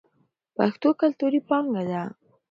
[0.55, 2.01] پښتو کلتوري پانګه ده.